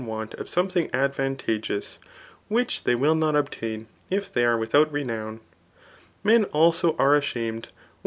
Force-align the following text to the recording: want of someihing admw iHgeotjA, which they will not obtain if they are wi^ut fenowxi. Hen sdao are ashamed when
want 0.03 0.33
of 0.33 0.47
someihing 0.47 0.89
admw 0.89 1.37
iHgeotjA, 1.37 1.99
which 2.47 2.85
they 2.85 2.95
will 2.95 3.13
not 3.13 3.35
obtain 3.35 3.85
if 4.09 4.33
they 4.33 4.43
are 4.43 4.57
wi^ut 4.57 4.87
fenowxi. 4.87 5.39
Hen 6.25 6.45
sdao 6.45 6.95
are 6.97 7.13
ashamed 7.15 7.65
when 7.67 7.71